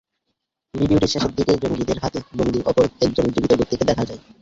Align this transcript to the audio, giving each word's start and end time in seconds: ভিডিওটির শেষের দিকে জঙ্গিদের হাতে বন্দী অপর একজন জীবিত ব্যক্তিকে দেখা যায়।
ভিডিওটির 0.73 1.11
শেষের 1.13 1.31
দিকে 1.37 1.53
জঙ্গিদের 1.61 2.01
হাতে 2.03 2.19
বন্দী 2.37 2.59
অপর 2.65 2.85
একজন 3.01 3.25
জীবিত 3.33 3.51
ব্যক্তিকে 3.59 3.85
দেখা 3.89 4.03
যায়। 4.05 4.21